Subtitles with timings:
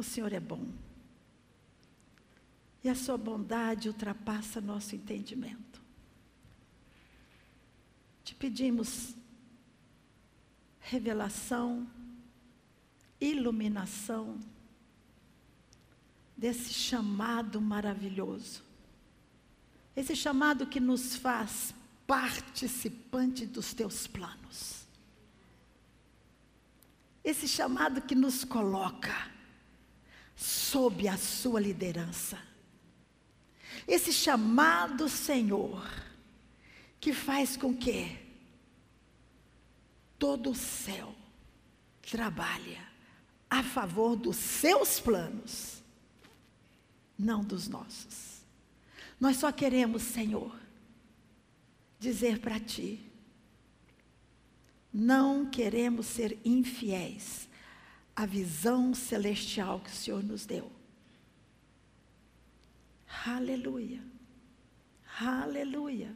[0.00, 0.66] O Senhor é bom.
[2.82, 5.78] E a sua bondade ultrapassa nosso entendimento.
[8.24, 9.14] Te pedimos
[10.78, 11.86] revelação,
[13.20, 14.40] iluminação
[16.34, 18.62] desse chamado maravilhoso.
[19.94, 21.74] Esse chamado que nos faz
[22.06, 24.86] participante dos teus planos.
[27.22, 29.38] Esse chamado que nos coloca
[30.40, 32.38] sob a sua liderança.
[33.86, 35.86] Esse chamado, Senhor,
[36.98, 38.16] que faz com que
[40.18, 41.14] todo o céu
[42.00, 42.78] trabalhe
[43.50, 45.82] a favor dos seus planos,
[47.18, 48.40] não dos nossos.
[49.20, 50.58] Nós só queremos, Senhor,
[51.98, 52.98] dizer para ti:
[54.90, 57.49] não queremos ser infiéis
[58.20, 60.70] à visão celestial que o Senhor nos deu.
[63.26, 64.02] Aleluia,
[65.18, 66.14] aleluia,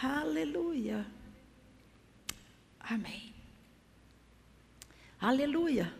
[0.00, 1.04] aleluia.
[2.78, 3.34] Amém.
[5.20, 5.92] Aleluia.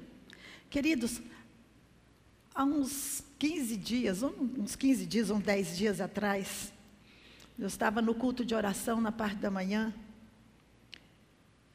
[0.71, 1.21] Queridos,
[2.55, 6.73] há uns 15 dias, uns 15 dias, uns 10 dias atrás,
[7.59, 9.93] eu estava no culto de oração na parte da manhã.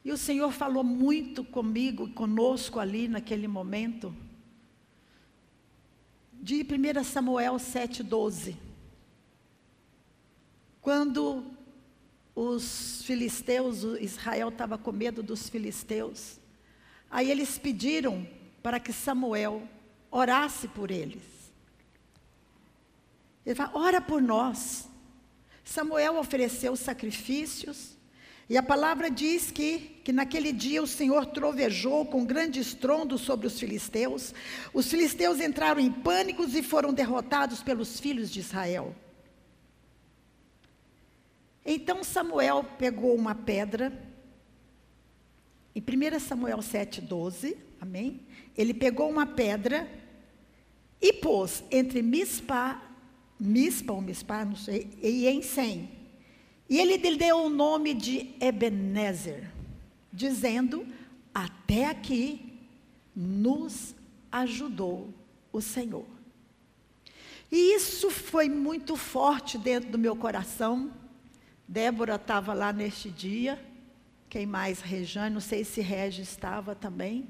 [0.04, 4.14] E o Senhor falou muito comigo, conosco ali naquele momento.
[6.32, 8.56] De 1 Samuel 7,12.
[10.80, 11.44] Quando
[12.34, 16.38] os filisteus, Israel estava com medo dos filisteus.
[17.10, 18.26] Aí eles pediram
[18.62, 19.68] para que Samuel
[20.10, 21.22] orasse por eles.
[23.44, 24.88] Ele fala: ora por nós.
[25.64, 27.96] Samuel ofereceu sacrifícios,
[28.50, 33.46] e a palavra diz que, que naquele dia o Senhor trovejou com grande estrondo sobre
[33.46, 34.34] os filisteus.
[34.74, 38.92] Os filisteus entraram em pânicos e foram derrotados pelos filhos de Israel.
[41.64, 43.92] Então Samuel pegou uma pedra,
[45.72, 48.26] em 1 Samuel 7,12, amém?
[48.58, 49.88] Ele pegou uma pedra
[51.00, 52.82] e pôs entre Mispa
[53.38, 55.99] Mispa ou Mispa, não sei, e em Sem.
[56.70, 59.50] E ele lhe deu o nome de Ebenezer,
[60.12, 60.86] dizendo:
[61.34, 62.60] Até aqui
[63.14, 63.96] nos
[64.30, 65.12] ajudou
[65.52, 66.06] o Senhor.
[67.50, 70.92] E isso foi muito forte dentro do meu coração.
[71.66, 73.60] Débora estava lá neste dia.
[74.28, 74.80] Quem mais?
[74.80, 77.28] Rejane, não sei se Regi estava também.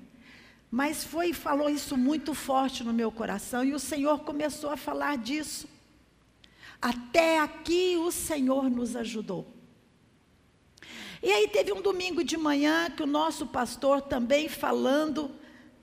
[0.71, 5.17] Mas foi falou isso muito forte no meu coração e o Senhor começou a falar
[5.17, 5.67] disso.
[6.81, 9.47] Até aqui o Senhor nos ajudou.
[11.23, 15.31] E aí teve um domingo de manhã que o nosso pastor também falando,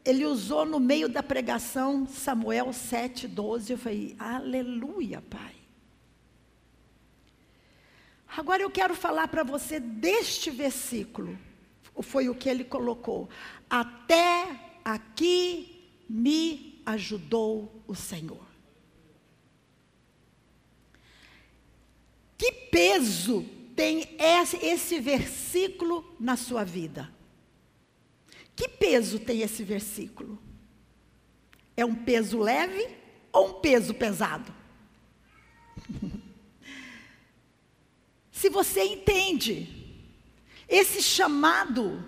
[0.04, 3.72] ele usou no meio da pregação Samuel 7:12.
[3.72, 5.54] Eu falei: "Aleluia, Pai".
[8.36, 11.38] Agora eu quero falar para você deste versículo.
[12.02, 13.30] Foi o que ele colocou.
[13.70, 18.47] Até aqui me ajudou o Senhor.
[22.38, 23.44] Que peso
[23.76, 27.12] tem esse, versículo na sua vida?
[28.56, 30.38] Que peso tem esse versículo?
[31.76, 32.88] É um peso leve
[33.32, 34.54] ou um peso pesado?
[38.32, 39.68] Se você entende
[40.68, 42.04] esse chamado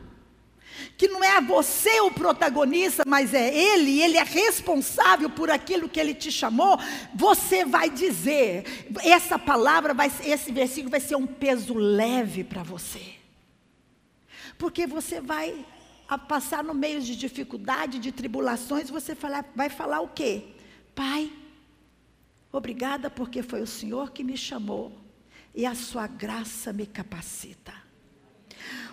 [0.98, 6.00] que não é você o protagonista, mas é ele, ele é responsável por aquilo que
[6.00, 6.78] ele te chamou,
[7.14, 8.66] você vai dizer,
[9.04, 13.02] essa palavra, vai, esse versículo vai ser um peso leve para você.
[14.58, 15.66] Porque você vai
[16.28, 20.48] passar no meio de dificuldade, de tribulações, você falar, vai falar o quê?
[20.96, 21.32] Pai,
[22.52, 24.92] obrigada porque foi o Senhor que me chamou
[25.54, 27.74] e a sua graça me capacita.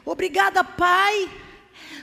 [0.05, 1.29] Obrigada, Pai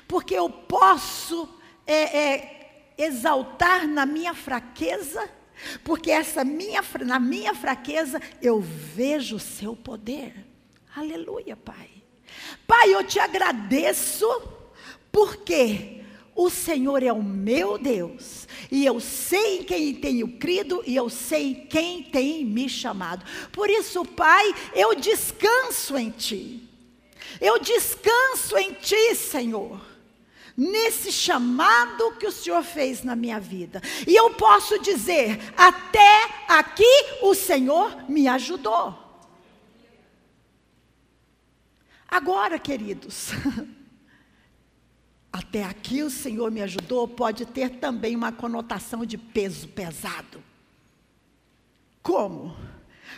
[0.07, 1.49] porque eu posso
[1.85, 5.29] é, é, exaltar na minha fraqueza,
[5.83, 10.33] porque essa minha, na minha fraqueza eu vejo o seu poder.
[10.95, 11.89] Aleluia, Pai.
[12.67, 14.27] Pai, eu te agradeço,
[15.11, 16.01] porque
[16.35, 21.09] o Senhor é o meu Deus, e eu sei em quem tenho crido, e eu
[21.09, 23.25] sei quem tem me chamado.
[23.51, 26.69] Por isso, Pai, eu descanso em Ti.
[27.39, 29.92] Eu descanso em Ti, Senhor
[30.55, 33.81] nesse chamado que o Senhor fez na minha vida.
[34.07, 36.85] E eu posso dizer: até aqui
[37.21, 39.01] o Senhor me ajudou.
[42.07, 43.31] Agora, queridos,
[45.33, 50.43] até aqui o Senhor me ajudou, pode ter também uma conotação de peso pesado.
[52.03, 52.55] Como?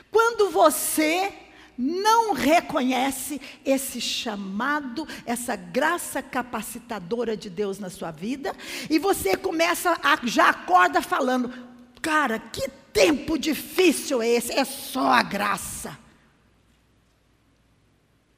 [0.09, 1.33] Quando você
[1.77, 8.55] não reconhece esse chamado, essa graça capacitadora de Deus na sua vida,
[8.89, 11.53] e você começa a já acorda falando:
[12.01, 14.53] "Cara, que tempo difícil é esse?
[14.53, 15.97] É só a graça".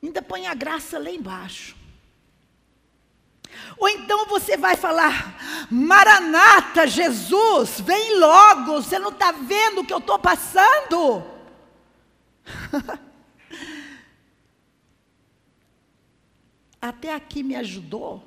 [0.01, 1.75] Ainda põe a graça lá embaixo.
[3.77, 9.93] Ou então você vai falar: Maranata, Jesus, vem logo, você não está vendo o que
[9.93, 11.23] eu estou passando?
[16.81, 18.23] Até aqui me ajudou.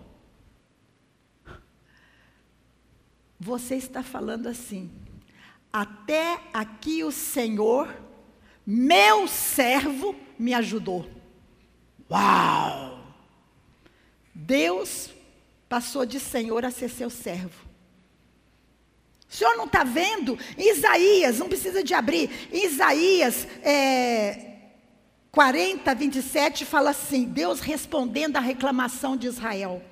[3.39, 4.91] Você está falando assim:
[5.73, 7.95] até aqui o Senhor,
[8.67, 11.09] meu servo, me ajudou.
[12.11, 13.01] Uau!
[14.35, 15.11] Deus
[15.69, 17.71] passou de Senhor a ser seu servo.
[19.31, 20.37] O senhor não está vendo?
[20.59, 22.49] Isaías, não precisa de abrir.
[22.53, 24.50] Isaías é,
[25.33, 29.83] 40, 27 fala assim: Deus respondendo à reclamação de Israel.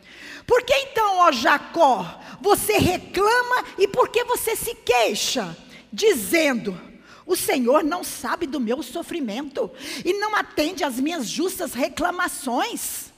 [0.46, 5.56] Por que então, ó Jacó, você reclama e por que você se queixa?
[5.92, 6.78] Dizendo:
[7.24, 9.70] O Senhor não sabe do meu sofrimento
[10.04, 13.12] e não atende às minhas justas reclamações.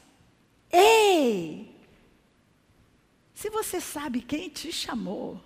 [0.71, 1.75] Ei!
[3.35, 5.41] Se você sabe quem te chamou,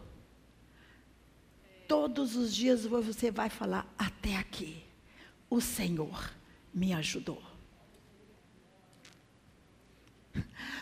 [1.87, 4.83] todos os dias você vai falar: até aqui,
[5.49, 6.33] o Senhor
[6.75, 7.43] me ajudou.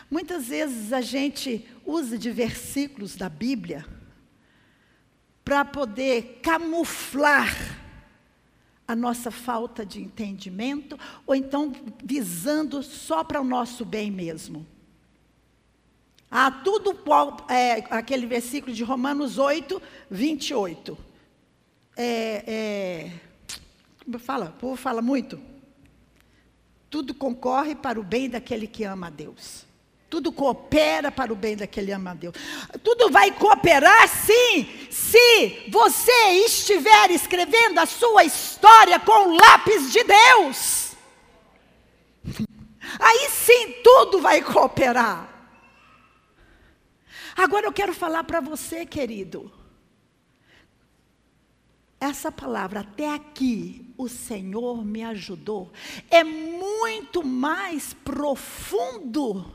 [0.09, 3.85] Muitas vezes a gente usa de versículos da Bíblia
[5.43, 7.49] para poder camuflar
[8.87, 11.71] a nossa falta de entendimento, ou então
[12.03, 14.65] visando só para o nosso bem mesmo.
[16.29, 16.97] Ah, tudo
[17.47, 20.97] é, aquele versículo de Romanos 8, 28.
[21.95, 23.11] É,
[24.07, 25.52] é, fala, o povo fala muito.
[26.93, 29.65] Tudo concorre para o bem daquele que ama a Deus.
[30.11, 32.35] Tudo coopera para o bem daquele que ama a Deus.
[32.83, 40.03] Tudo vai cooperar, sim, se você estiver escrevendo a sua história com o lápis de
[40.03, 40.95] Deus.
[42.99, 45.27] Aí sim tudo vai cooperar.
[47.35, 49.51] Agora eu quero falar para você, querido.
[51.99, 55.71] Essa palavra, até aqui, o Senhor me ajudou,
[56.09, 59.45] é muito mais profundo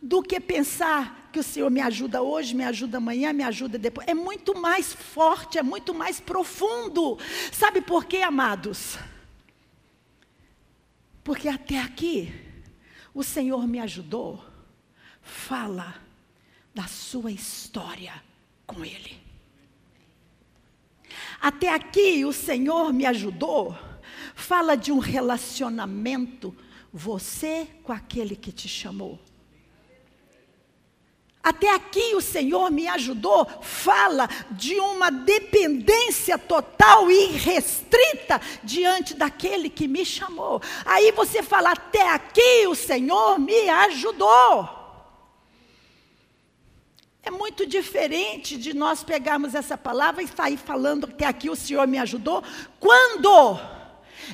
[0.00, 4.06] do que pensar que o Senhor me ajuda hoje, me ajuda amanhã, me ajuda depois.
[4.08, 7.18] É muito mais forte, é muito mais profundo.
[7.52, 8.98] Sabe por quê, amados?
[11.22, 12.32] Porque até aqui,
[13.14, 14.44] o Senhor me ajudou.
[15.22, 15.94] Fala
[16.74, 18.22] da sua história
[18.66, 19.29] com Ele.
[21.40, 23.76] Até aqui o Senhor me ajudou.
[24.34, 26.54] Fala de um relacionamento,
[26.92, 29.18] você com aquele que te chamou.
[31.42, 39.70] Até aqui o Senhor me ajudou, fala de uma dependência total e restrita diante daquele
[39.70, 40.60] que me chamou.
[40.84, 44.79] Aí você fala, até aqui o Senhor me ajudou.
[47.22, 51.86] É muito diferente de nós pegarmos essa palavra e sair falando que aqui o Senhor
[51.86, 52.42] me ajudou,
[52.78, 53.60] quando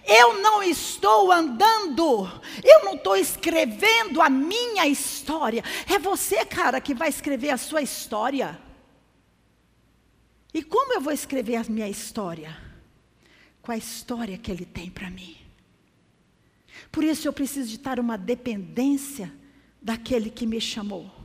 [0.07, 2.29] eu não estou andando,
[2.63, 5.65] eu não estou escrevendo a minha história.
[5.89, 8.61] É você, cara, que vai escrever a sua história.
[10.55, 12.57] E como eu vou escrever a minha história?
[13.61, 15.37] Com a história que Ele tem para mim.
[16.93, 19.33] Por isso eu preciso de estar uma dependência
[19.83, 21.16] daquele que me chamou.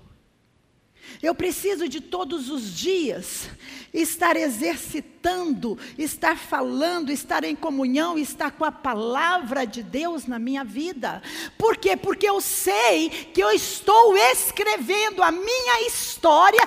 [1.21, 3.49] Eu preciso de todos os dias
[3.93, 10.63] estar exercitando, estar falando, estar em comunhão, estar com a palavra de Deus na minha
[10.63, 11.21] vida.
[11.57, 11.95] Por quê?
[11.95, 16.61] Porque eu sei que eu estou escrevendo a minha história,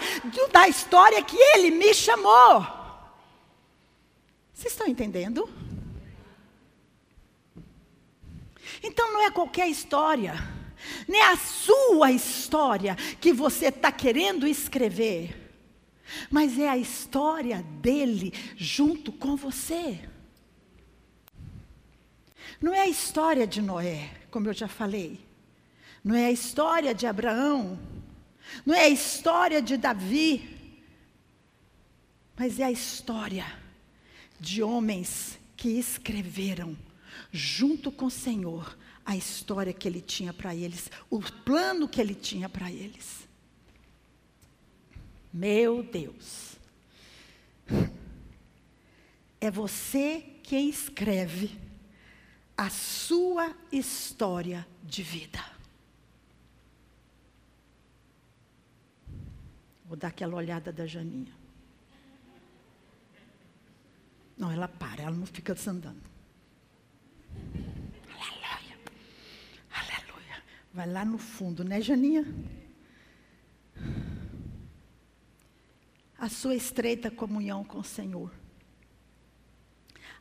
[0.53, 2.65] da história que Ele me chamou.
[4.53, 5.49] Vocês estão entendendo?
[8.83, 10.35] Então não é qualquer história
[11.09, 15.53] nem a sua história que você está querendo escrever,
[16.31, 20.09] mas é a história dele junto com você.
[22.61, 25.21] Não é a história de Noé, como eu já falei,
[26.03, 27.79] não é a história de Abraão,
[28.65, 30.51] não é a história de Davi,
[32.37, 33.47] mas é a história
[34.39, 36.77] de homens que escreveram
[37.33, 42.15] junto com o Senhor a história que ele tinha para eles, o plano que ele
[42.15, 43.29] tinha para eles.
[45.33, 46.57] Meu Deus.
[49.41, 51.59] É você quem escreve
[52.57, 55.45] a sua história de vida.
[59.85, 61.33] Vou dar aquela olhada da Janinha.
[64.37, 66.03] Não, ela para, ela não fica andando.
[68.09, 68.79] Aleluia.
[69.71, 70.43] Aleluia.
[70.75, 72.27] Vai lá no fundo, né, Janinha?
[76.19, 78.33] A sua estreita comunhão com o Senhor.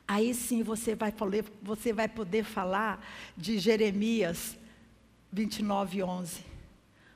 [0.08, 1.12] Aí sim você vai,
[1.60, 3.04] você vai poder falar
[3.36, 4.56] de Jeremias
[5.32, 6.46] 29, 11.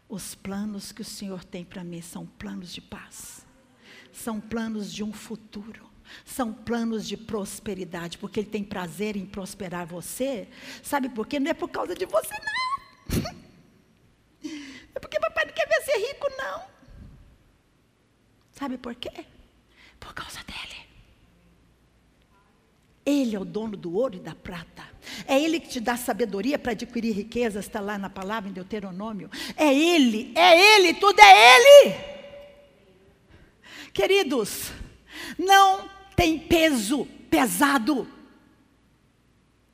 [0.09, 3.45] Os planos que o Senhor tem para mim são planos de paz,
[4.11, 5.87] são planos de um futuro,
[6.25, 10.47] são planos de prosperidade, porque Ele tem prazer em prosperar você.
[10.81, 11.39] Sabe por quê?
[11.39, 12.86] Não é por causa de você, não.
[14.95, 16.63] É porque papai não quer ver ser rico, não.
[18.51, 19.11] Sabe por quê?
[19.99, 20.87] Por causa dele.
[23.05, 24.83] Ele é o dono do ouro e da prata.
[25.27, 29.29] É Ele que te dá sabedoria para adquirir riquezas, está lá na palavra em Deuteronômio.
[29.55, 31.95] É Ele, é Ele, tudo é Ele.
[33.93, 34.71] Queridos,
[35.37, 38.07] não tem peso pesado,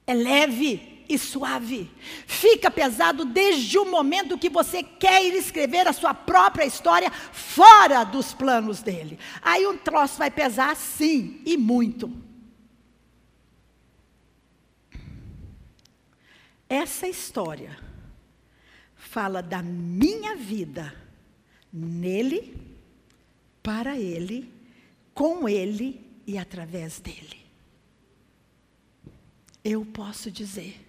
[0.05, 1.89] é leve e suave.
[2.27, 8.03] Fica pesado desde o momento que você quer ir escrever a sua própria história fora
[8.03, 9.19] dos planos dele.
[9.41, 12.11] Aí um troço vai pesar sim, e muito.
[16.67, 17.77] Essa história
[18.95, 20.95] fala da minha vida
[21.71, 22.55] nele,
[23.61, 24.51] para ele,
[25.13, 27.43] com ele e através dele.
[29.63, 30.82] Eu posso dizer,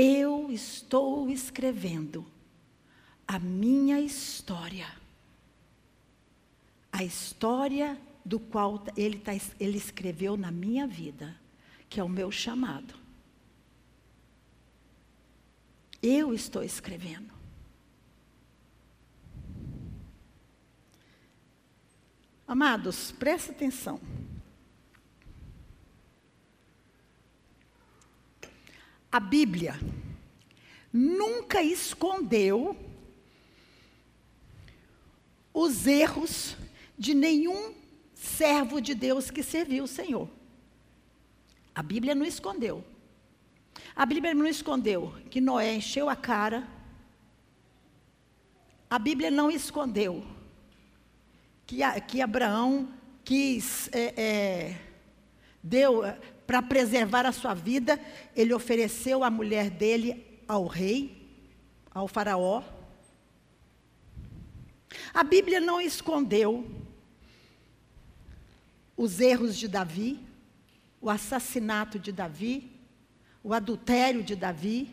[0.00, 2.24] eu estou escrevendo
[3.26, 4.86] a minha história,
[6.92, 11.36] a história do qual ele, tá, ele escreveu na minha vida,
[11.88, 12.94] que é o meu chamado.
[16.00, 17.34] Eu estou escrevendo.
[22.46, 24.00] Amados, presta atenção.
[29.10, 29.78] A Bíblia
[30.92, 32.76] nunca escondeu
[35.52, 36.56] os erros
[36.98, 37.74] de nenhum
[38.14, 40.28] servo de Deus que serviu o Senhor.
[41.74, 42.84] A Bíblia não escondeu.
[43.94, 46.68] A Bíblia não escondeu que Noé encheu a cara.
[48.90, 50.24] A Bíblia não escondeu
[51.66, 52.88] que, que Abraão
[53.24, 54.80] quis, é, é,
[55.62, 56.02] deu,
[56.48, 58.00] para preservar a sua vida,
[58.34, 61.30] ele ofereceu a mulher dele ao rei,
[61.90, 62.62] ao faraó.
[65.12, 66.66] A Bíblia não escondeu
[68.96, 70.18] os erros de Davi,
[71.02, 72.72] o assassinato de Davi,
[73.44, 74.90] o adultério de Davi.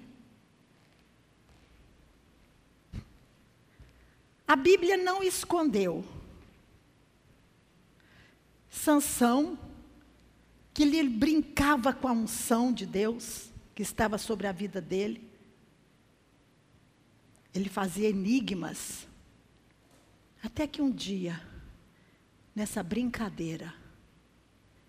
[4.46, 6.04] A Bíblia não escondeu
[8.70, 9.58] Sansão,
[10.76, 15.26] que lhe brincava com a unção de Deus que estava sobre a vida dele.
[17.54, 19.08] Ele fazia enigmas.
[20.44, 21.42] Até que um dia,
[22.54, 23.74] nessa brincadeira,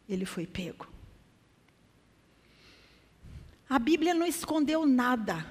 [0.09, 0.89] ele foi pego.
[3.69, 5.49] A Bíblia não escondeu nada,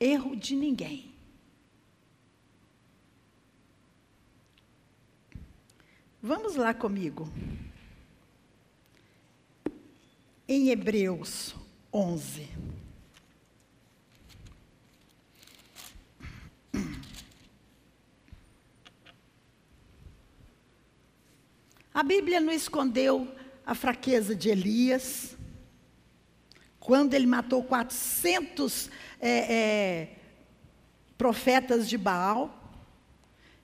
[0.00, 1.14] erro de ninguém.
[6.22, 7.30] Vamos lá comigo.
[10.48, 11.54] Em Hebreus
[11.92, 12.48] 11.
[21.94, 23.32] A Bíblia não escondeu
[23.64, 25.36] a fraqueza de Elias,
[26.80, 30.16] quando ele matou 400 é, é,
[31.16, 32.61] profetas de Baal.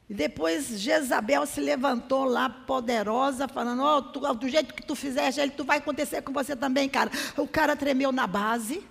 [0.08, 5.50] E depois Jezabel se levantou lá poderosa, falando: oh, do jeito que tu fizeste, ele,
[5.50, 7.10] tu vai acontecer com você também, cara.
[7.36, 8.82] O cara tremeu na base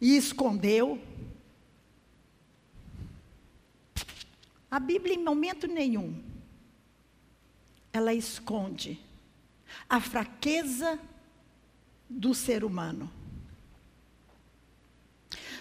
[0.00, 1.00] e escondeu.
[4.68, 6.20] A Bíblia, em momento nenhum,
[7.92, 8.98] ela esconde
[9.88, 10.98] a fraqueza
[12.08, 13.10] do ser humano.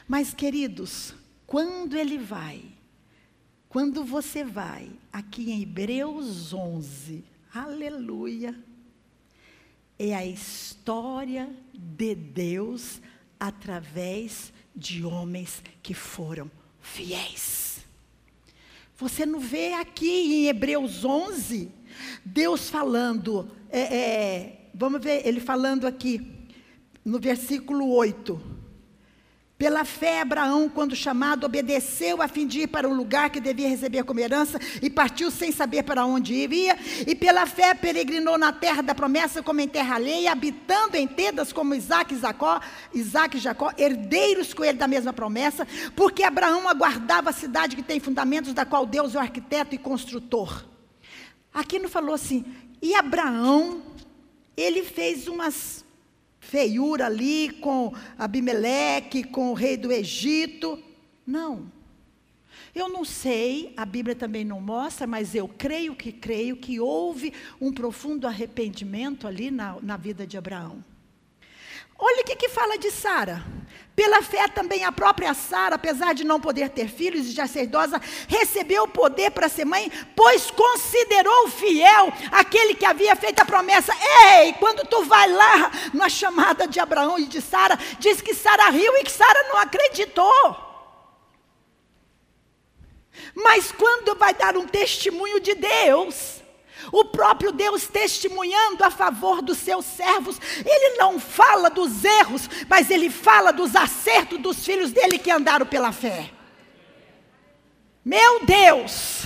[0.07, 1.13] Mas, queridos,
[1.45, 2.70] quando ele vai,
[3.71, 7.23] quando você vai aqui em Hebreus 11,
[7.55, 8.53] aleluia,
[9.97, 12.99] é a história de Deus
[13.39, 16.51] através de homens que foram
[16.81, 17.85] fiéis.
[18.97, 21.71] Você não vê aqui em Hebreus 11,
[22.25, 26.29] Deus falando, é, é, vamos ver, ele falando aqui,
[27.05, 28.61] no versículo 8.
[29.62, 33.70] Pela fé, Abraão, quando chamado, obedeceu a fim de ir para o lugar que devia
[33.70, 36.75] receber como herança e partiu sem saber para onde iria.
[37.06, 41.53] E pela fé, peregrinou na terra da promessa como em terra alheia, habitando em tendas
[41.53, 42.60] como Isaac e Jacó,
[42.91, 47.84] Isaac e Jacó, herdeiros com ele da mesma promessa, porque Abraão aguardava a cidade que
[47.84, 50.65] tem fundamentos, da qual Deus é o arquiteto e construtor.
[51.53, 52.44] Aqui não falou assim,
[52.82, 53.84] e Abraão,
[54.58, 55.80] ele fez umas
[56.51, 60.77] feiura ali com Abimeleque, com o rei do Egito.
[61.25, 61.72] Não.
[62.75, 67.31] Eu não sei, a Bíblia também não mostra, mas eu creio que creio que houve
[67.60, 70.84] um profundo arrependimento ali na, na vida de Abraão.
[72.03, 73.43] Olha o que, que fala de Sara.
[73.96, 77.63] Pela fé também a própria Sara, apesar de não poder ter filhos e já ser
[77.63, 83.46] idosa, recebeu o poder para ser mãe, pois considerou fiel aquele que havia feito a
[83.46, 83.93] promessa.
[84.34, 88.72] Ei, quando tu vai lá na chamada de Abraão e de Sara, diz que Sara
[88.72, 90.58] riu e que Sara não acreditou.
[93.36, 96.40] Mas quando vai dar um testemunho de Deus,
[96.91, 100.39] o próprio Deus testemunhando a favor dos seus servos.
[100.65, 105.65] Ele não fala dos erros, mas ele fala dos acertos dos filhos dele que andaram
[105.65, 106.31] pela fé.
[108.03, 109.25] Meu Deus!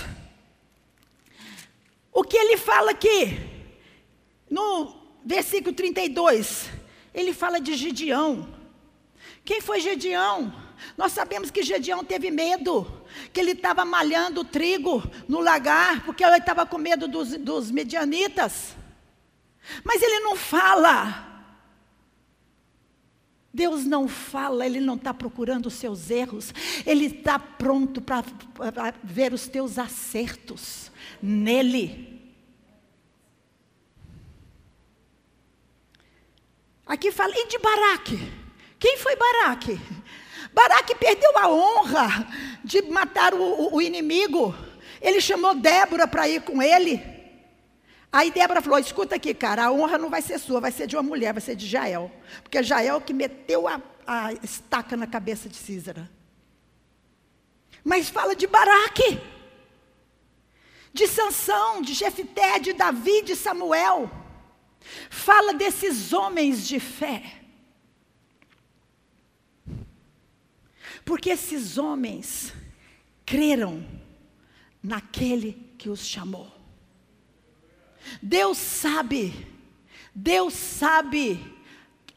[2.12, 3.38] O que ele fala aqui?
[4.50, 4.94] No
[5.24, 6.70] versículo 32,
[7.12, 8.48] ele fala de Gideão.
[9.44, 10.65] Quem foi Gideão?
[10.96, 16.36] Nós sabemos que Gedeão teve medo, que ele estava malhando trigo no lagar, porque ele
[16.36, 18.76] estava com medo dos, dos medianitas.
[19.84, 21.26] Mas ele não fala.
[23.56, 26.52] Deus não fala, Ele não está procurando os seus erros,
[26.84, 28.22] Ele está pronto para
[29.02, 30.92] ver os teus acertos
[31.22, 32.22] nele.
[36.84, 38.18] Aqui fala, e de Baraque?
[38.78, 39.80] Quem foi Baraque?
[40.56, 42.26] Baraque perdeu a honra
[42.64, 44.54] de matar o, o inimigo.
[45.02, 46.98] Ele chamou Débora para ir com ele.
[48.10, 50.96] Aí Débora falou: escuta aqui, cara, a honra não vai ser sua, vai ser de
[50.96, 52.10] uma mulher, vai ser de Jael.
[52.42, 56.10] Porque Jael que meteu a, a estaca na cabeça de Císara.
[57.84, 59.20] Mas fala de Baraque,
[60.90, 64.10] de Sansão, de Jefité, de Davi, de Samuel.
[65.10, 67.45] Fala desses homens de fé.
[71.06, 72.52] Porque esses homens
[73.24, 73.86] creram
[74.82, 76.52] naquele que os chamou.
[78.20, 79.46] Deus sabe,
[80.12, 81.40] Deus sabe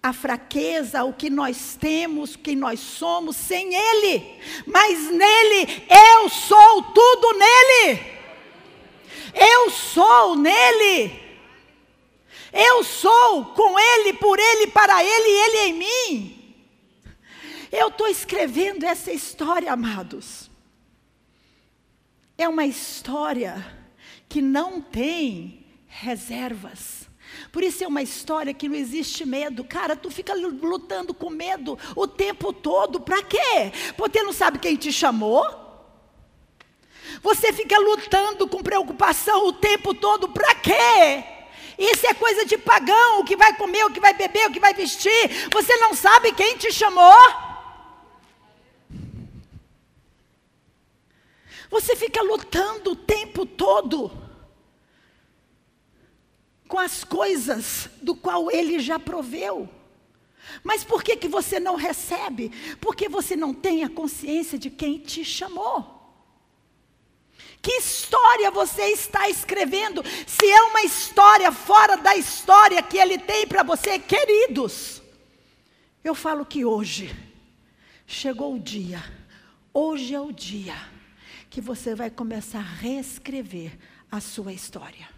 [0.02, 6.82] a fraqueza, o que nós temos, quem nós somos sem Ele, mas nele, eu sou
[6.82, 8.00] tudo nele.
[9.36, 11.30] Eu sou nele.
[12.52, 16.39] Eu sou com Ele, por Ele, para Ele e Ele em mim.
[17.72, 20.50] Eu estou escrevendo essa história, amados.
[22.38, 23.66] É uma história
[24.28, 27.10] que não tem reservas.
[27.52, 29.64] Por isso é uma história que não existe medo.
[29.64, 33.00] Cara, tu fica lutando com medo o tempo todo.
[33.00, 33.72] Para quê?
[33.98, 35.46] Porque não sabe quem te chamou?
[37.22, 40.30] Você fica lutando com preocupação o tempo todo.
[40.30, 41.24] Para quê?
[41.78, 44.60] Isso é coisa de pagão, o que vai comer, o que vai beber, o que
[44.60, 45.50] vai vestir.
[45.52, 47.49] Você não sabe quem te chamou?
[51.70, 54.12] Você fica lutando o tempo todo
[56.68, 59.70] com as coisas do qual ele já proveu.
[60.64, 62.50] Mas por que, que você não recebe?
[62.82, 65.98] Porque você não tem a consciência de quem te chamou.
[67.62, 70.04] Que história você está escrevendo?
[70.26, 75.02] Se é uma história fora da história que ele tem para você, queridos.
[76.04, 77.16] Eu falo que hoje
[78.08, 79.04] chegou o dia,
[79.74, 80.99] hoje é o dia
[81.50, 83.78] que você vai começar a reescrever
[84.12, 85.10] a sua história.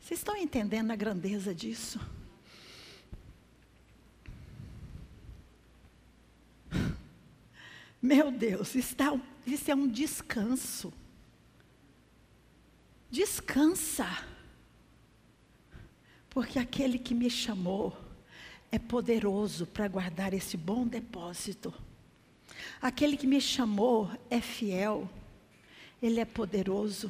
[0.00, 1.98] Vocês estão entendendo a grandeza disso?
[8.02, 10.92] Meu Deus, está, isso é um descanso.
[13.10, 14.06] Descansa.
[16.28, 17.96] Porque aquele que me chamou,
[18.74, 21.72] é poderoso para guardar esse bom depósito.
[22.82, 25.08] Aquele que me chamou é fiel,
[26.02, 27.08] ele é poderoso.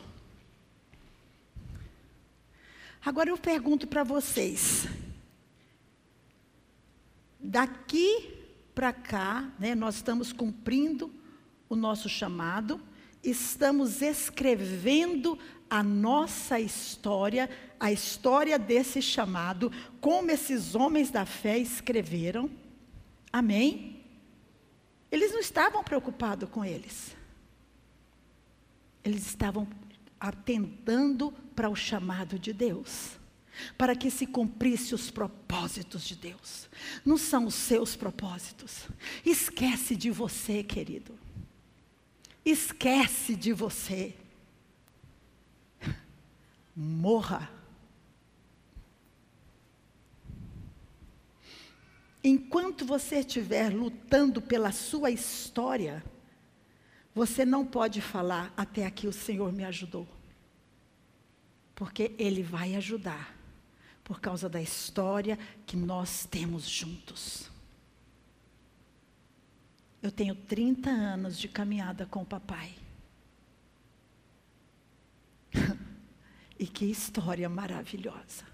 [3.02, 4.86] Agora eu pergunto para vocês:
[7.40, 8.30] daqui
[8.74, 11.10] para cá, né, nós estamos cumprindo
[11.66, 12.78] o nosso chamado,
[13.24, 17.48] estamos escrevendo a nossa história,
[17.80, 22.50] a história desse chamado, como esses homens da fé escreveram.
[23.32, 24.04] Amém?
[25.10, 27.16] Eles não estavam preocupados com eles.
[29.02, 29.66] Eles estavam
[30.20, 33.18] atentando para o chamado de Deus,
[33.76, 36.68] para que se cumprisse os propósitos de Deus.
[37.04, 38.86] Não são os seus propósitos.
[39.24, 41.23] Esquece de você, querido.
[42.44, 44.14] Esquece de você.
[46.76, 47.50] Morra.
[52.22, 56.02] Enquanto você estiver lutando pela sua história,
[57.14, 60.06] você não pode falar, até aqui o Senhor me ajudou.
[61.74, 63.36] Porque Ele vai ajudar,
[64.02, 67.53] por causa da história que nós temos juntos.
[70.04, 72.74] Eu tenho 30 anos de caminhada com o papai.
[76.60, 78.44] e que história maravilhosa.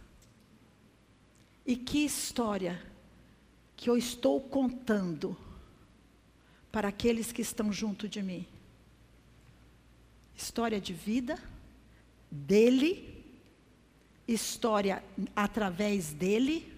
[1.67, 2.81] E que história
[3.75, 5.37] que eu estou contando
[6.71, 8.47] para aqueles que estão junto de mim.
[10.37, 11.37] História de vida
[12.31, 13.25] dele,
[14.29, 15.03] história
[15.35, 16.73] através dele.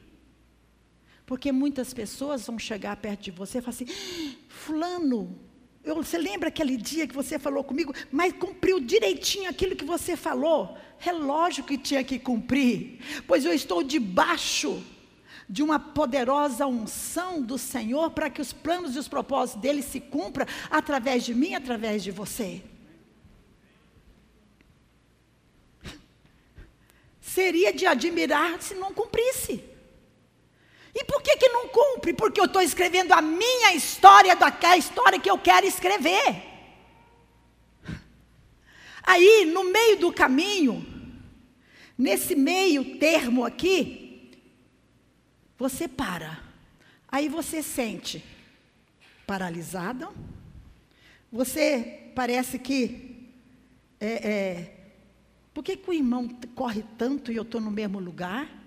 [1.32, 3.86] Porque muitas pessoas vão chegar perto de você e falar assim:
[4.48, 5.40] Fulano,
[5.82, 10.14] eu, você lembra aquele dia que você falou comigo, mas cumpriu direitinho aquilo que você
[10.14, 10.76] falou?
[11.02, 14.84] É lógico que tinha que cumprir, pois eu estou debaixo
[15.48, 20.00] de uma poderosa unção do Senhor para que os planos e os propósitos dele se
[20.00, 22.62] cumpram através de mim, através de você.
[27.22, 29.71] Seria de admirar se não cumprisse.
[30.94, 32.12] E por que, que não cumpre?
[32.12, 36.52] Porque eu estou escrevendo a minha história, daquela história que eu quero escrever.
[39.02, 40.86] Aí, no meio do caminho,
[41.96, 44.30] nesse meio termo aqui,
[45.58, 46.42] você para.
[47.08, 48.24] Aí você sente
[49.26, 50.12] paralisado.
[51.30, 53.30] Você parece que.
[53.98, 54.76] É, é,
[55.54, 58.61] por que, que o irmão corre tanto e eu estou no mesmo lugar?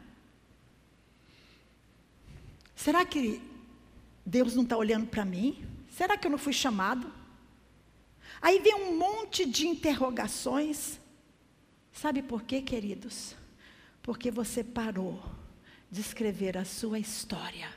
[2.76, 3.42] Será que
[4.26, 5.66] Deus não está olhando para mim?
[5.90, 7.12] Será que eu não fui chamado?
[8.42, 11.00] Aí vem um monte de interrogações.
[11.92, 13.36] Sabe por quê, queridos?
[14.04, 15.24] Porque você parou
[15.90, 17.70] de escrever a sua história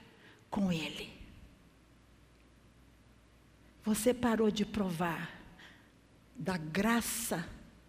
[0.51, 1.11] com Ele.
[3.85, 5.41] Você parou de provar
[6.35, 7.49] da graça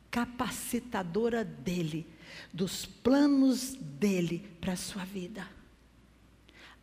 [0.10, 2.08] capacitadora dele,
[2.54, 5.59] dos planos dele para a sua vida.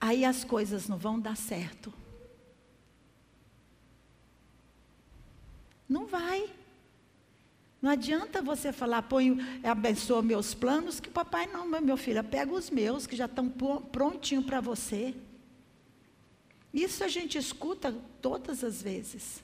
[0.00, 1.92] Aí as coisas não vão dar certo.
[5.88, 6.50] Não vai.
[7.80, 12.70] Não adianta você falar, põe, abençoa meus planos, que papai não, meu filho, pega os
[12.70, 15.14] meus, que já estão prontinho para você.
[16.72, 19.42] Isso a gente escuta todas as vezes.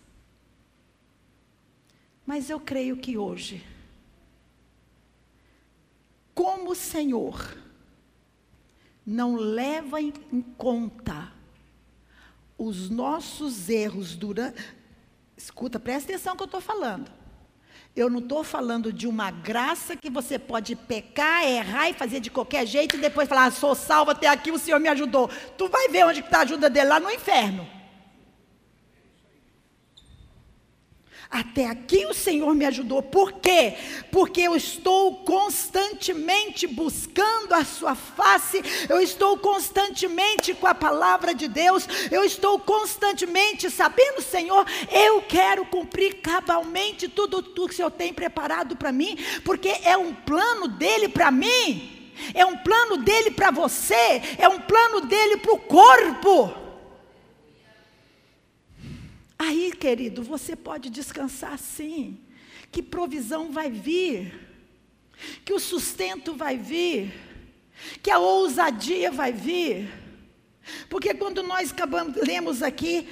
[2.27, 3.65] Mas eu creio que hoje,
[6.35, 7.57] como o Senhor
[9.07, 10.13] não leva em
[10.57, 11.33] conta
[12.57, 14.63] os nossos erros durante.
[15.37, 17.11] Escuta, presta atenção que eu estou falando.
[17.95, 22.31] Eu não estou falando de uma graça que você pode pecar, errar e fazer de
[22.31, 25.29] qualquer jeito e depois falar, ah, sou salvo até aqui, o Senhor me ajudou.
[25.59, 27.82] Tu vai ver onde está a ajuda dele lá no inferno.
[31.33, 33.03] Até aqui o Senhor me ajudou.
[33.03, 33.75] Por quê?
[34.11, 41.49] Porque eu estou constantemente buscando a Sua face, eu estou constantemente com a palavra de
[41.49, 47.91] Deus, eu estou constantemente sabendo, Senhor, eu quero cumprir cabalmente tudo, tudo que o Senhor
[47.91, 53.31] tem preparado para mim, porque é um plano dele para mim, é um plano dele
[53.31, 56.62] para você, é um plano dele para o corpo.
[59.45, 62.17] Aí, querido, você pode descansar sim,
[62.71, 64.33] que provisão vai vir,
[65.45, 67.13] que o sustento vai vir,
[68.01, 69.91] que a ousadia vai vir.
[70.89, 73.09] Porque quando nós acabamos, lemos aqui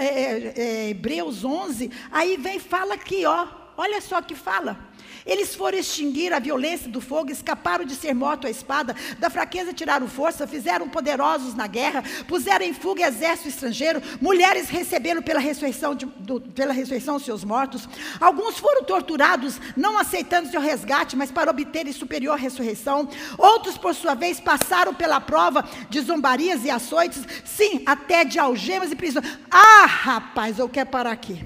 [0.00, 4.78] é, é, é, Hebreus 11, aí vem fala aqui, ó, olha só que fala.
[5.26, 9.72] Eles foram extinguir a violência do fogo, escaparam de ser mortos à espada, da fraqueza
[9.72, 15.94] tiraram força, fizeram poderosos na guerra, puseram em fuga exército estrangeiro, mulheres receberam pela ressurreição,
[15.94, 17.88] de, do, pela ressurreição seus mortos.
[18.20, 23.08] Alguns foram torturados, não aceitando seu resgate, mas para obterem superior ressurreição.
[23.36, 28.92] Outros, por sua vez, passaram pela prova de zombarias e açoites, sim, até de algemas
[28.92, 29.26] e prisões.
[29.50, 31.44] Ah, rapaz, eu quero parar aqui.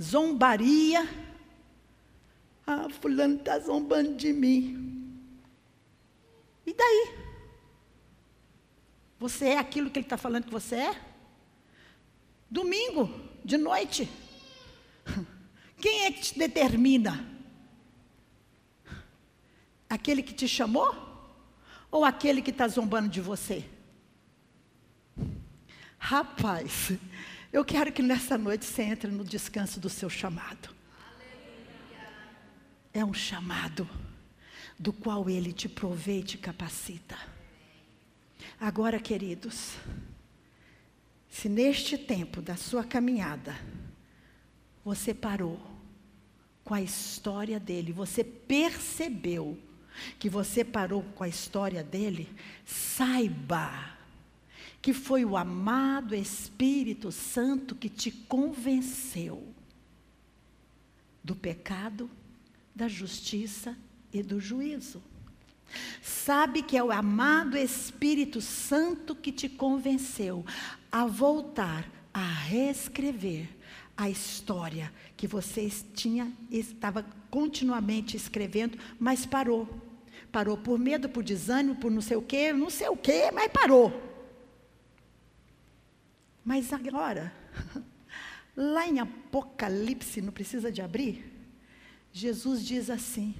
[0.00, 1.31] Zombaria.
[2.74, 5.18] Ah, fulano está zombando de mim.
[6.64, 7.14] E daí?
[9.18, 11.02] Você é aquilo que ele está falando que você é?
[12.50, 13.10] Domingo,
[13.44, 14.08] de noite.
[15.78, 17.28] Quem é que te determina?
[19.88, 20.94] Aquele que te chamou?
[21.90, 23.68] Ou aquele que está zombando de você?
[25.98, 26.92] Rapaz,
[27.52, 30.81] eu quero que nessa noite você entre no descanso do seu chamado.
[32.92, 33.88] É um chamado
[34.78, 37.16] do qual Ele te provê e te capacita.
[38.60, 39.76] Agora, queridos,
[41.28, 43.56] se neste tempo da sua caminhada,
[44.84, 45.60] você parou
[46.64, 49.58] com a história dele, você percebeu
[50.18, 52.28] que você parou com a história dele,
[52.64, 53.96] saiba
[54.80, 59.54] que foi o amado Espírito Santo que te convenceu
[61.22, 62.10] do pecado,
[62.74, 63.76] da justiça
[64.12, 65.02] e do juízo.
[66.02, 70.44] Sabe que é o amado Espírito Santo que te convenceu
[70.90, 73.48] a voltar a reescrever
[73.96, 79.68] a história que você tinha estava continuamente escrevendo, mas parou.
[80.30, 83.50] Parou por medo, por desânimo, por não sei o quê, não sei o quê, mas
[83.52, 83.92] parou.
[86.44, 87.32] Mas agora,
[88.56, 91.31] lá em Apocalipse, não precisa de abrir?
[92.12, 93.34] Jesus diz assim,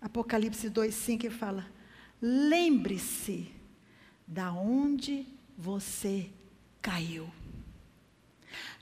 [0.00, 1.66] Apocalipse 2,5 que fala:
[2.20, 3.50] lembre-se
[4.26, 6.30] da onde você
[6.80, 7.28] caiu.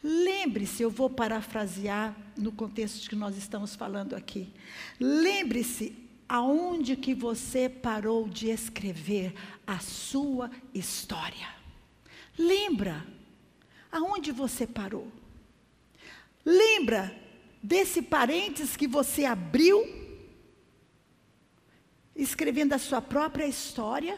[0.02, 4.52] Lembre-se, eu vou parafrasear no contexto que nós estamos falando aqui.
[5.00, 5.96] Lembre-se
[6.28, 9.34] aonde que você parou de escrever
[9.66, 11.48] a sua história.
[12.38, 13.06] Lembra
[13.90, 15.10] aonde você parou?
[16.44, 17.25] Lembra
[17.66, 19.84] desse parênteses que você abriu,
[22.14, 24.16] escrevendo a sua própria história?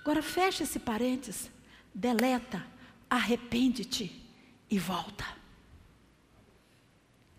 [0.00, 1.50] Agora fecha esse parênteses,
[1.92, 2.64] deleta,
[3.10, 4.24] arrepende-te
[4.70, 5.26] e volta.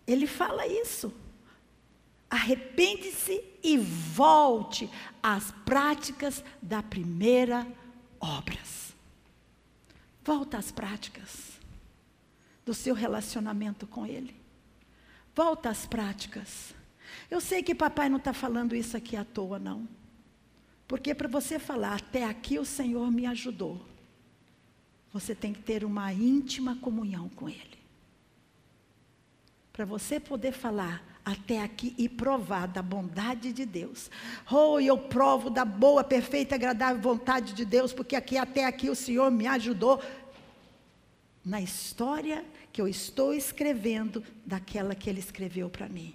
[0.06, 1.14] Ele fala isso.
[2.28, 4.90] Arrepende-se e volte
[5.22, 7.66] às práticas da primeira
[8.20, 8.94] obras.
[10.22, 11.55] Volta às práticas
[12.66, 14.34] do seu relacionamento com Ele.
[15.34, 16.74] Volta às práticas.
[17.30, 19.88] Eu sei que papai não está falando isso aqui à toa, não.
[20.88, 23.80] Porque para você falar, até aqui o Senhor me ajudou,
[25.12, 27.78] você tem que ter uma íntima comunhão com Ele.
[29.72, 34.08] Para você poder falar, até aqui e provar da bondade de Deus.
[34.48, 38.94] Oh, eu provo da boa, perfeita, agradável vontade de Deus, porque aqui até aqui o
[38.94, 40.00] Senhor me ajudou
[41.46, 46.12] na história que eu estou escrevendo daquela que ele escreveu para mim.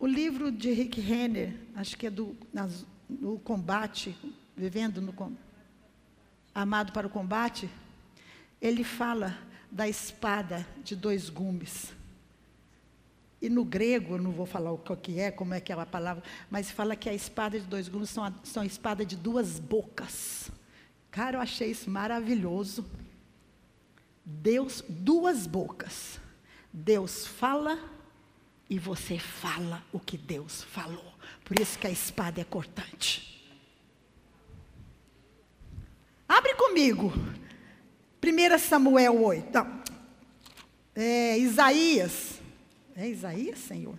[0.00, 4.16] O livro de Rick Renner, acho que é do nas, no combate,
[4.56, 5.14] vivendo no
[6.52, 7.70] amado para o combate,
[8.60, 9.38] ele fala
[9.70, 11.92] da espada de dois gumes.
[13.42, 16.22] E no grego, não vou falar o que é, como é que é a palavra,
[16.48, 19.58] mas fala que a espada de dois gumes são a, são a espada de duas
[19.58, 20.48] bocas.
[21.10, 22.86] Cara, eu achei isso maravilhoso.
[24.24, 26.20] Deus, duas bocas.
[26.72, 27.76] Deus fala
[28.70, 31.12] e você fala o que Deus falou.
[31.44, 33.44] Por isso que a espada é cortante.
[36.28, 37.12] Abre comigo
[38.22, 39.52] 1 Samuel 8.
[39.52, 39.82] Não.
[40.94, 42.41] É, Isaías.
[43.02, 43.98] É Isaías, Senhor?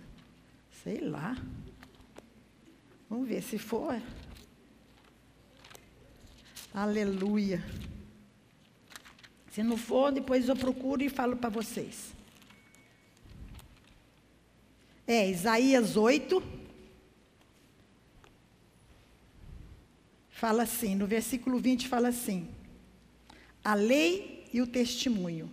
[0.82, 1.36] Sei lá.
[3.06, 4.00] Vamos ver se for.
[6.72, 7.62] Aleluia.
[9.50, 12.14] Se não for, depois eu procuro e falo para vocês.
[15.06, 16.42] É, Isaías 8.
[20.30, 22.48] Fala assim, no versículo 20 fala assim:
[23.62, 25.52] a lei e o testemunho.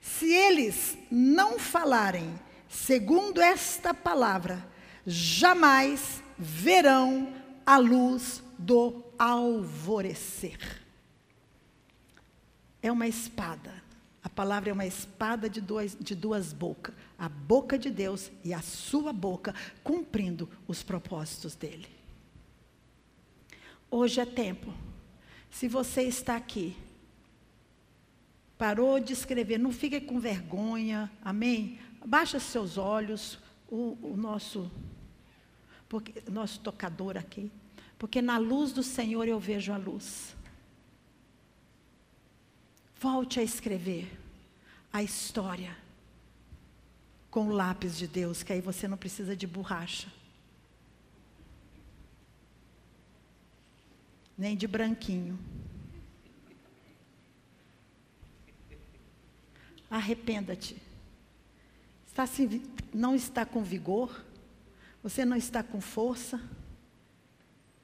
[0.00, 4.66] Se eles não falarem segundo esta palavra,
[5.06, 7.32] jamais verão
[7.64, 10.82] a luz do alvorecer.
[12.82, 13.82] é uma espada.
[14.22, 16.94] A palavra é uma espada de duas, de duas bocas.
[17.18, 21.88] A boca de Deus e a sua boca cumprindo os propósitos dele.
[23.90, 24.72] Hoje é tempo.
[25.50, 26.76] Se você está aqui,
[28.58, 31.78] parou de escrever, não fique com vergonha, amém?
[32.06, 33.36] Baixa seus olhos,
[33.68, 34.70] o, o nosso,
[35.88, 37.50] porque, nosso tocador aqui,
[37.98, 40.36] porque na luz do Senhor eu vejo a luz.
[43.00, 44.08] Volte a escrever
[44.92, 45.76] a história
[47.28, 50.06] com o lápis de Deus, que aí você não precisa de borracha.
[54.38, 55.36] Nem de branquinho.
[59.90, 60.85] Arrependa-te.
[62.16, 62.26] Está,
[62.94, 64.24] não está com vigor,
[65.02, 66.40] você não está com força,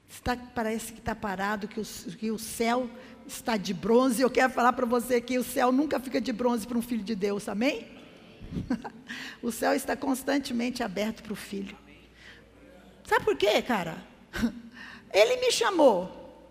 [0.09, 1.83] está, parece que está parado, que o,
[2.17, 2.89] que o céu
[3.27, 4.23] está de bronze.
[4.23, 7.03] Eu quero falar para você que o céu nunca fica de bronze para um filho
[7.03, 7.87] de Deus, amém?
[9.39, 11.77] o céu está constantemente aberto para o filho.
[13.07, 14.03] Sabe por quê, cara?
[15.13, 16.49] Ele me chamou,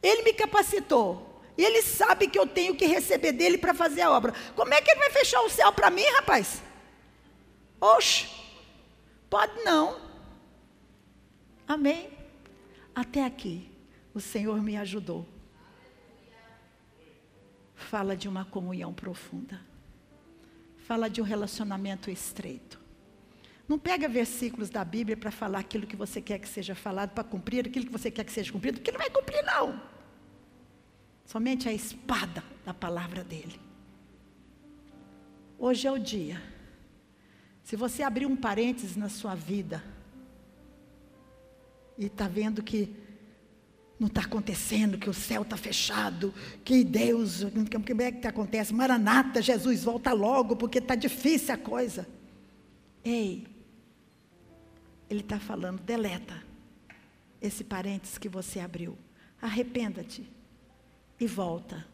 [0.00, 4.12] ele me capacitou, e ele sabe que eu tenho que receber dele para fazer a
[4.12, 4.32] obra.
[4.54, 6.62] Como é que ele vai fechar o céu para mim, rapaz?
[7.84, 8.28] Oxe,
[9.28, 10.00] pode não.
[11.68, 12.10] Amém?
[12.94, 13.70] Até aqui,
[14.14, 15.26] o Senhor me ajudou
[17.84, 19.60] fala de uma comunhão profunda.
[20.78, 22.80] Fala de um relacionamento estreito.
[23.68, 27.24] Não pega versículos da Bíblia para falar aquilo que você quer que seja falado, para
[27.24, 29.80] cumprir aquilo que você quer que seja cumprido, porque não vai cumprir, não.
[31.24, 33.60] Somente a espada da palavra dele.
[35.58, 36.53] Hoje é o dia.
[37.64, 39.82] Se você abrir um parênteses na sua vida
[41.96, 42.94] e está vendo que
[43.98, 47.42] não está acontecendo, que o céu está fechado, que Deus,
[47.88, 48.74] como é que acontece?
[48.74, 52.06] Maranata, Jesus, volta logo, porque está difícil a coisa.
[53.02, 53.46] Ei,
[55.08, 56.44] ele está falando, deleta
[57.40, 58.98] esse parênteses que você abriu.
[59.40, 60.30] Arrependa-te
[61.18, 61.86] e volta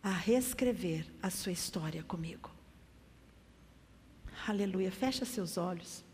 [0.00, 2.55] a reescrever a sua história comigo.
[4.46, 4.92] Aleluia.
[4.92, 6.05] Fecha seus olhos.